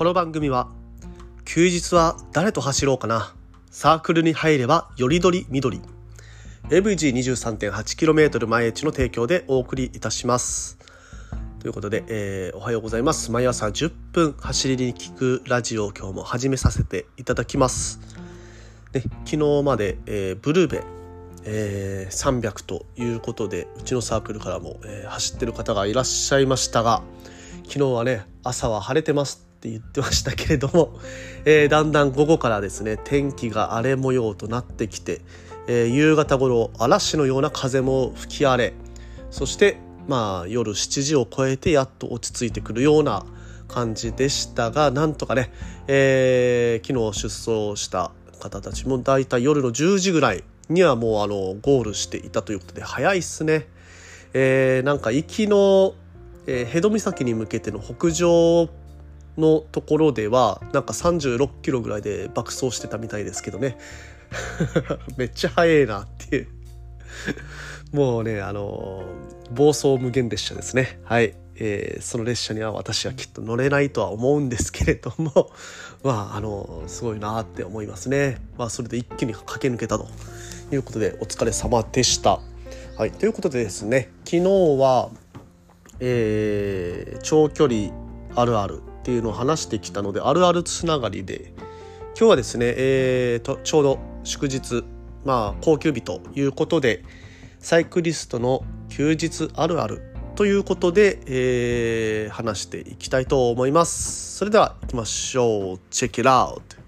[0.00, 0.70] この番組は
[1.44, 3.34] 休日は誰と走ろうかな。
[3.70, 5.82] サークルに入ればよりどり緑
[6.70, 10.78] AVG23.8km 前地の提供でお送りいたします。
[11.58, 13.30] ということで、えー、おはようございます。
[13.30, 18.00] 毎朝10分走りに聞くラジオを今日も始めさせていただきます。
[18.92, 20.82] で昨日まで、えー、ブルーベ
[21.44, 27.02] えー、300ということでうちのサークルからも、えー、走ってる方がいらっしゃいましたが
[27.64, 29.49] 昨日はね朝は晴れてます。
[29.60, 30.98] って言ってましたけれども、
[31.44, 35.20] えー、だんだん午後からですね天気が荒れ模様となってきて、
[35.66, 38.72] えー、夕方頃嵐のような風も吹き荒れ
[39.30, 39.76] そして
[40.08, 43.26] まあ夜7時を超えてやっと落ち着いてくるような
[43.68, 45.52] 感じでしたがなんとかね、
[45.88, 53.68] えー、昨日出走した方たちもだいたい夜の10時ぐらいにはもうあのゴールしていたということで早いっすね。
[54.32, 55.94] えー、なんか行きの、
[56.46, 58.70] えー、ヘド岬に向けての北上
[59.38, 63.78] のところではなんか36キロぐらいで爆走してたみたいですけどね。
[65.16, 66.48] めっちゃ速いなっていう。
[67.92, 69.04] もうねあの
[69.52, 71.00] 暴走無限列車ですね。
[71.04, 71.34] はい。
[71.62, 75.50] えー、その列車には私はきっと乗れないとは思うんですけれども
[76.02, 78.40] まああのすごいなって思いますね。
[78.56, 80.08] まあそれで一気に駆け抜けたと
[80.72, 82.40] いうことでお疲れ様でした。
[82.96, 84.42] はい、ということでですね昨日
[84.78, 85.10] は、
[86.00, 87.92] えー、長距離
[88.34, 91.52] あるあるっていうのを話してきたのであるあるつながりで
[92.18, 94.84] 今日はですね、えーと、ちょうど祝日
[95.24, 97.02] まあ高級日ということで
[97.58, 100.02] サイクリストの休日あるある
[100.34, 104.36] ということで、えー、話していきたいと思います。
[104.38, 105.80] それでは行きましょう。
[105.90, 106.79] チェックラウト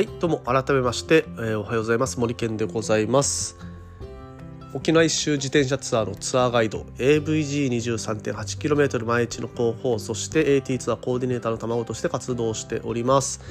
[0.00, 2.18] はいどうも改めまして、えー、おはようございます。
[2.18, 3.58] 森健でございます。
[4.72, 13.42] 沖縄一周自転車ツアーのツアーガイド AVG23.8km 毎日の広報そして AT ツアーコーディネーターの卵として活動しております。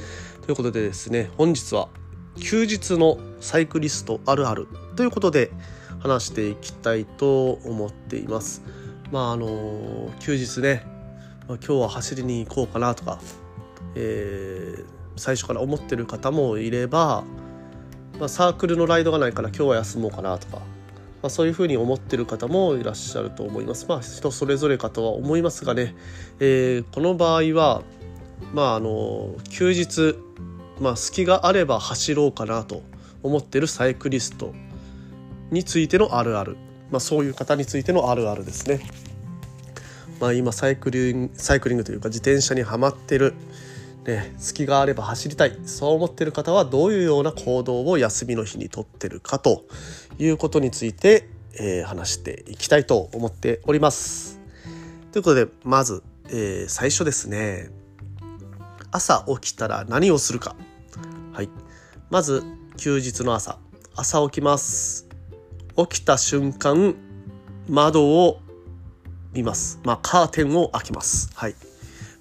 [0.42, 1.88] ということでですね本日は
[2.42, 5.52] 休日のサイクリストあるあるということで
[6.00, 8.64] 話していきたいと思っています。
[9.12, 10.84] まああの休日ね、
[11.48, 13.20] 今日は走りに行こうかなとか、
[13.94, 17.24] えー最初から思ってる方もいれば、
[18.20, 20.64] まあ、サークルのライドがないから今日は休もうかなとか、ま
[21.28, 23.86] あ、そういうふうに思ってる方もいらっしゃると思います。
[23.88, 25.96] まあ人それぞれかとは思いますがね、
[26.40, 27.84] えー、この場合は
[28.54, 30.16] まああの休日、
[30.80, 32.82] まあ、隙があれば走ろうかなと
[33.22, 34.54] 思ってるサイクリスト
[35.52, 36.58] についてのあるある、
[36.92, 38.80] まあ、そういう方についてのあるあるですね。
[40.20, 43.34] まあ、今サイクリンサイクリングというか自転車にはまってる
[44.10, 45.58] ね、隙があれば走りたい。
[45.66, 49.66] そう思ってる方はどういうような行動を休みの日にとってるかと
[50.18, 54.40] いうことについて、えー、話していきたいと思っております。
[55.12, 57.70] ということでまず、えー、最初ですね。
[58.92, 60.56] 朝起きたら何をするか。
[61.32, 61.50] はい、
[62.10, 62.44] まず
[62.78, 63.60] 休日の朝。
[63.96, 65.08] 朝起きます。
[65.78, 66.96] 起きた瞬間
[67.68, 68.40] 窓を
[69.34, 69.80] 見ます。
[69.84, 71.30] まあカーテンを開けます。
[71.36, 71.56] はい。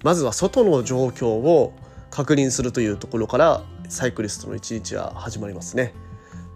[0.03, 1.73] まずは外の状況を
[2.09, 5.93] 確認するというところからサイクリストの一日は始まりますね。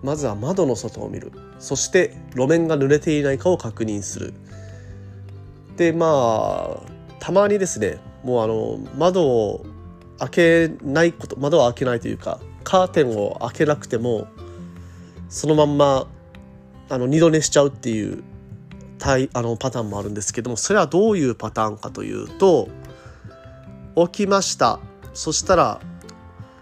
[0.01, 1.31] まずは窓の外を見る。
[1.59, 4.33] そして路面が濡れていないかを確認する。
[5.77, 9.65] でまあたまにですねもうあの窓を
[10.19, 14.27] 開けないこと窓を開けないというかカーテンを開けなくても
[15.29, 16.07] そのまんま
[16.89, 18.23] あの二度寝しちゃうっていう
[18.99, 22.69] たいあのパターンもあるんですけどもそれはどういうパターンかというと
[23.95, 24.79] 起きました。
[25.13, 25.81] そしたら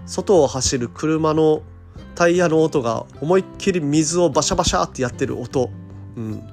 [0.06, 1.62] 外を走る車の
[2.16, 5.70] タイヤの音が思いっきり水をバシャバシャってやってる音、
[6.16, 6.44] うん、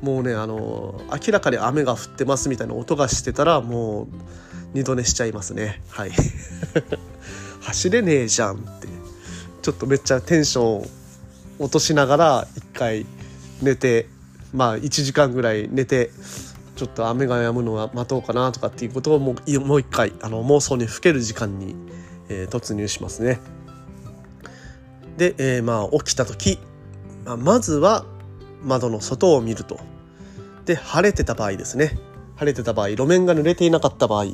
[0.00, 4.08] もうねあの明らかに雨が降ってますみたいな音がしてたらもう
[4.72, 5.82] 二度寝しちゃいますね。
[5.88, 6.12] はい。
[7.60, 8.88] 走れねえじゃんって。
[9.62, 10.88] ちょっとめっちゃテンション
[11.58, 13.04] 落としながら一回
[13.60, 14.06] 寝て
[14.54, 16.10] まあ1時間ぐらい寝て
[16.80, 21.74] ちょっと雨が止むのは待とうかなとかっていうことをもうもう一回あの妄想にふける時間に、
[22.30, 23.38] えー、突入しますね。
[25.18, 26.58] で、えー、まあ起きた時、
[27.26, 28.06] まあ、まずは
[28.62, 29.78] 窓の外を見ると。
[30.64, 31.98] で晴れてた場合ですね
[32.36, 34.26] 晴れてた場合路面が濡れていなかった場合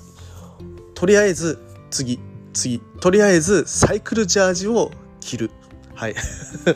[0.94, 1.58] とりあえず
[1.90, 2.20] 次
[2.52, 4.90] 次とりあえずサイクルジャージを
[5.20, 5.50] 着る
[5.94, 6.14] はい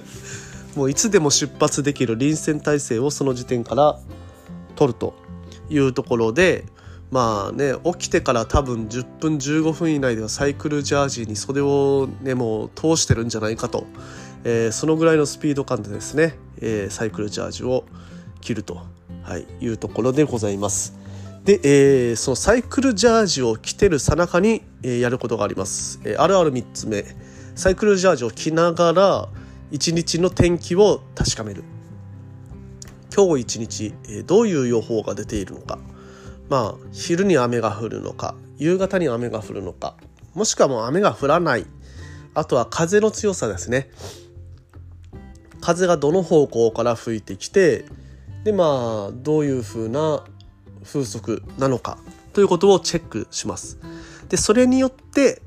[0.74, 4.00] もういつでも出発できる臨戦態勢をその時点から
[4.76, 5.19] 取ると
[5.70, 6.64] いうところで
[7.10, 13.86] まあね起きてから多分10分15分以内ではサイクルジャージに袖をねもう通してるんじゃないかと
[14.44, 17.84] えー、そのぐらいのスピード感でですね、えー、サイクルチャージを
[18.40, 18.80] 切ると、
[19.22, 20.98] はい、いうところでございます。
[21.44, 26.00] で、えー、そのサイクルジャージを着てるさなかに、えー、やることがあります。
[26.04, 27.04] えー、あるある3つ目。
[27.54, 29.28] サイクルジャージを着ながら
[29.72, 31.62] 1日の天気を確かめる。
[33.14, 35.78] 今日一日、え、どういう予報が出ているのか。
[36.48, 39.94] まあ、昼に雨が降るのか、夕方に雨が降るのか、
[40.34, 41.66] もしくはもう雨が降らない。
[42.34, 43.90] あとは風の強さですね。
[45.60, 47.84] 風がどの方向から吹いてきて、
[48.44, 50.24] でまあどういう風な
[50.84, 51.98] 風速なのか
[52.32, 53.78] ということをチェックします。
[54.28, 55.42] で、それによって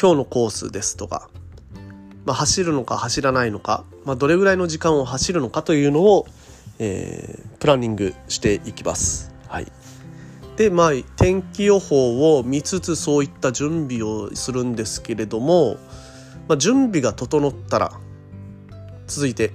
[0.00, 1.30] 今日のコースですとか、
[2.24, 6.26] まあ、走るのか走らないのか、まあ、どれぐらいの時間を走るのかというのを、
[6.78, 9.34] えー、プランニングしていきます。
[9.48, 9.66] はい。
[10.56, 15.76] で、まあ、天気予報を見つつそういった準備をするんですけれども、
[16.48, 17.92] まあ、準備が整ったら、
[19.06, 19.52] 続いて、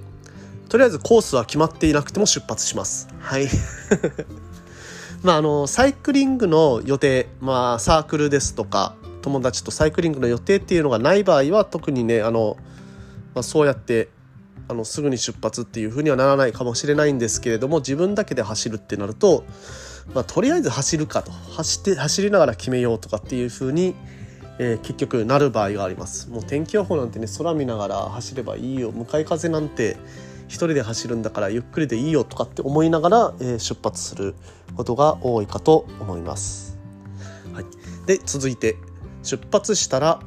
[0.68, 3.08] とりあえずコースは決まっていなくても出発します。
[3.20, 3.48] はい。
[5.22, 12.56] まあ、あのサイクリングの予定、まあ、サークルですとか友達とサイクリングの予定っていうのがない場合は特にねあの、
[13.34, 14.08] まあ、そうやって
[14.72, 19.44] あのすぐに出発っていうふうにはならないかもしれないんですけれども自分だけで走るってなると、
[20.14, 23.94] まあ、とりあえず走るかと走って走りながら決めようとかっていうふうに、
[24.58, 26.30] えー、結局なる場合があります。
[26.30, 29.98] もう天気予報なんてね空見ながら走ればいいよ向かい風なんて
[30.48, 34.34] 一人で走るんだからゆっくりでいいよとかって思いながら、えー、出発する
[34.74, 36.78] ことが多いかと思います。
[37.52, 37.66] はい、
[38.06, 38.76] で続いて
[39.22, 40.20] 出発したら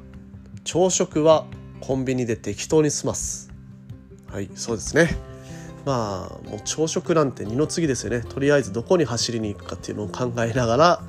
[0.64, 1.48] 朝食は
[1.82, 3.55] コンビニで適当に済ます。
[4.32, 5.18] はいそうですね。
[5.86, 8.22] まあもう朝食なんて二の次ですよね。
[8.22, 11.02] とりあえずどこに走りに行くかっていうのを考えながら、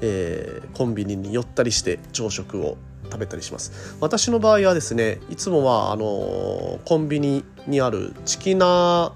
[0.00, 3.96] えー、コンビニに寄ったりして朝食を食べたりします。
[4.00, 9.12] 私の場合はですねいつもはあのコンビニにあるチキナー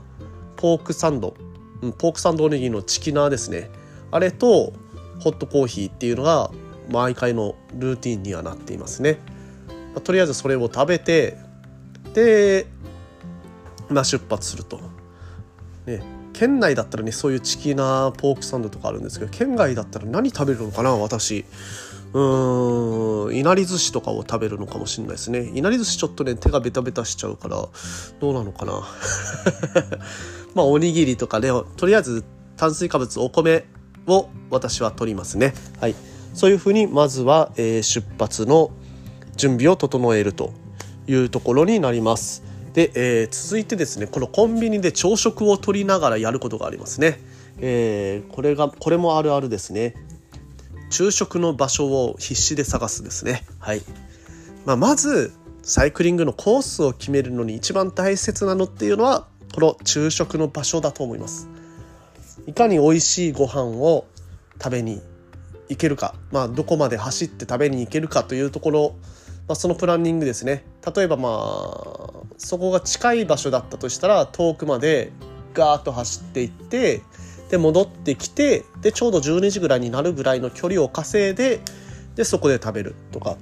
[0.56, 1.36] ポークサンド、
[1.82, 3.70] うん、ポークサンドおにぎりのチキナーですね。
[4.10, 4.72] あれと
[5.20, 6.50] ホットコーヒーっていうのが
[6.90, 9.18] 毎回のルーティンにはなっていますね、
[9.92, 11.36] まあ、とりあえずそれを食べて
[12.14, 12.66] で、
[13.90, 14.80] まあ、出発すると。
[15.86, 16.02] ね
[16.34, 21.44] 県内だったらねそういうチキナポークサンドとかあるんですけど県外だったら何食べるのかな私。
[22.12, 25.50] うーんいなり寿司とかを食べるのかもしれないですね。
[25.54, 27.68] いなり寿司ちょっとね手がベタベタしちゃうから
[28.20, 28.86] どうなのかな。
[30.54, 32.24] まあおにぎりとかねとりあえず
[32.56, 33.66] 炭水化物お米
[34.06, 35.54] を私は取りますね。
[35.80, 35.94] はい。
[36.34, 38.70] そういうふうにまずは、えー、出発の
[39.36, 40.52] 準備を整えると
[41.06, 42.47] いうところになります。
[42.72, 47.20] で、えー、続いてですねこのコンビニで朝食を取りながらやることがありますね、
[47.60, 49.94] えー、これがこれもあるあるですね
[50.90, 53.44] 昼食の場所を必死で探すですね。
[53.58, 53.82] はい。
[54.64, 55.32] まあ、まず、
[55.62, 61.48] サイクリングのコースを決めるのに一番大切なのっていうのは、この昼食の場所だと思います。
[62.46, 64.06] いかに美味しいご飯を
[64.62, 65.02] 食べに
[65.68, 68.94] 行けるか、まあ、どこまで走って食べに行けるかというところ、
[69.46, 70.64] まあ、そのプランニングですね。
[70.94, 75.12] 例えばまあ、そこが近い場所だったとしたら、遠くまで
[75.54, 77.02] ガーッと走っていって、
[77.48, 81.60] で戻ってきてでちょうど12時ぐらいになるぐらいの距離を稼いで
[82.14, 83.36] でそこで食べるとか、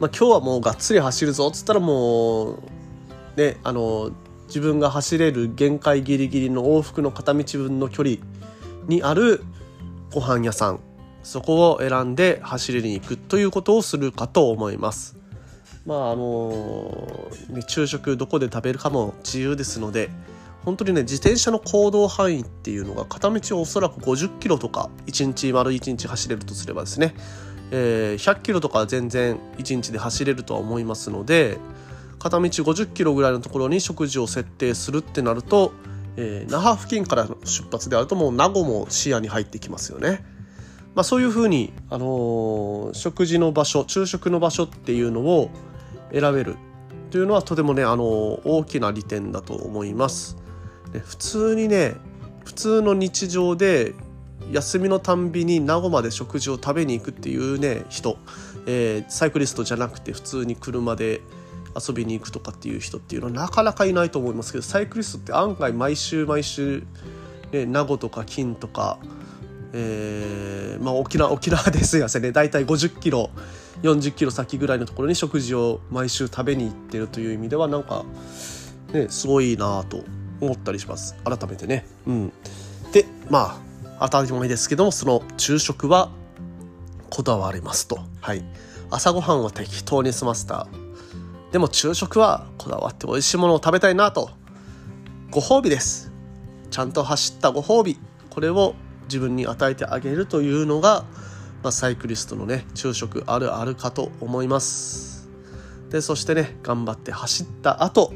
[0.00, 2.58] まあ、今日はもうがっつり走るぞっつったらもう
[3.36, 4.10] ねあの
[4.46, 8.16] 自分が走れる限界ギリギリの往復の片道分の距離
[8.86, 9.42] にある
[10.12, 10.80] ご飯屋さん
[11.22, 15.23] そこを選んで走りに行くということをするかと思います。
[15.86, 20.10] まああの、ね、昼食どこで食べるかも自由ですので
[20.64, 27.14] 本当にね自転車の行動範囲っていうのが片道おそらく50キロとか1日丸1日走れるとすればですね、
[27.70, 31.58] えー、100キロとか全然1日で走れるとは思いますので
[32.18, 35.72] 片道50キロぐらいのところに食事を設定するってなると、
[36.16, 40.24] えー、那覇付近から出発であるともう名護も視野に入ってきますよね。
[40.94, 45.50] まあ、そういうふうに、あのー、食事の場所昼食の場所っていうのを
[46.12, 46.56] 選べる
[47.10, 50.36] というのはとてもね、あの、大きな利点だと思います。
[50.94, 51.94] で普通にね
[52.44, 53.94] 普通の日常で
[54.52, 58.16] 休みのたんびに名護まで食事を食べに行くっていうね人、
[58.66, 61.20] えー、サイクリストじゃなくて普通に車で
[61.76, 66.84] 遊びに行くとかっていう人っていうのはなかなかいないと思いますけどサイクリストって案外毎週毎週、
[67.50, 68.98] ね、名護とか金とか、
[69.76, 72.32] えー、まあ、沖縄沖縄 ですよね。
[72.32, 73.30] 大体50キロ
[73.82, 78.04] 40キロ先ぐらいのところに食事を毎週食べに行ってるという意味ではなんか、
[78.92, 80.04] ね、すごいなと
[80.40, 81.16] 思ったりします。
[81.24, 81.86] 改めてね。
[82.06, 82.32] うん。
[82.92, 83.60] でま
[83.98, 86.10] あ当たり前ですけどもその昼食は
[87.10, 87.98] こだわりますと。
[88.20, 88.44] はい。
[88.90, 90.68] 朝ごはんは適当に済ませた。
[91.50, 94.30] でも昼食はこだわって美味しいものを食べたいなと。
[95.32, 96.12] ご褒美です。
[96.70, 97.98] ちゃんと走ったご褒美。
[98.30, 101.04] これを自分に与えてあげるというのが、
[101.62, 105.28] まあ、サイクリストのね昼食あるあるかと思います。
[105.90, 108.12] でそしてね頑張って走った後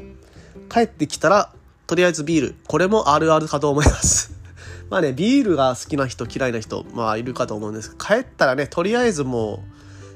[0.69, 1.53] 帰ってきたら
[1.87, 4.33] とりあえずビールこれもあるあるかと思います。
[4.89, 9.63] まあねビールが好きな人嫌いな人まあいるかと思うんですけど帰ったらねとりあえずも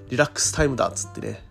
[0.08, 1.44] うリラックスタイムだっつってね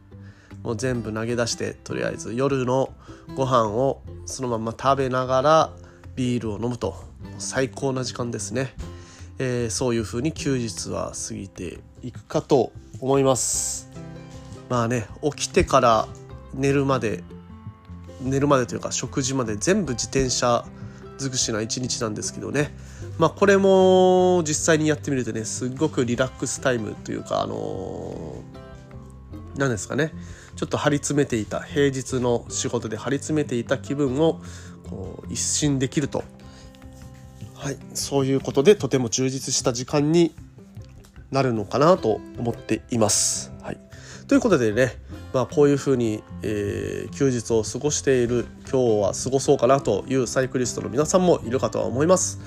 [0.62, 2.92] もう全部投げ出してとりあえず夜の
[3.34, 5.70] ご飯をそのまま食べながら
[6.14, 7.12] ビールを飲むと。
[7.38, 8.74] 最高な時間ですね、
[9.38, 13.90] えー、そういう風に休日は過ぎていくかと思います。
[14.68, 16.08] まあね起きてから
[16.54, 17.22] 寝るまで
[18.20, 20.64] 寝るまでというか食事まで全部自転車
[21.18, 22.74] 尽くしな一日なんですけどね。
[23.18, 30.12] まあこれも実際にやってみるとねすごくリラックスタイムというかあのー、何ですかね。
[30.56, 34.40] ちょっと張り詰めていた平日の仕事で張り詰めていた気分を
[34.88, 36.24] こう一新できると、
[37.62, 40.34] はい、そういうことでとても充実した時間に
[41.30, 43.52] なるのかなと思っています。
[43.62, 43.78] はい、
[44.26, 44.96] ということでね、
[45.32, 52.40] まあ、こういうふうに、えー、休日を過ごしている今日は過ごそうかなというサイクリストの皆さんもいるかとは思います。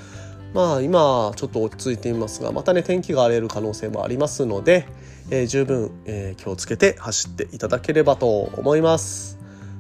[0.53, 4.85] まあ今ちょっと落ち着いていますがまたね天気が荒れる可能性もありますので、
[5.29, 9.37] えー、十分、えー、気をつけて走っていただければと思います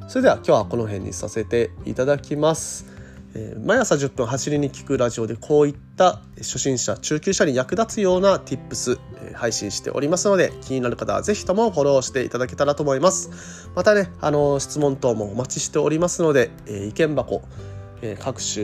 [0.07, 2.94] それでは今日はこの辺にさせていただきます、
[3.35, 17.41] えー、毎朝10分走りに聞くラジオでこういった初心者中級者に役立つような tips、え配信しておりますので気になる方は是非ともフォローしていただけたらと思いますまたねあの質問等もお待ちしておりますので、え意見箱
[18.01, 18.63] え各種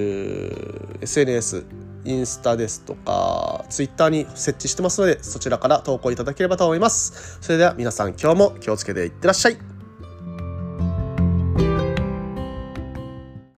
[1.01, 1.65] SNS
[2.05, 7.37] インスタですとか、ツイッターに設置してますので、そちらから投稿いただければと思います。
[7.41, 9.70] それでは皆さん今日も気をつけていってらっしゃい。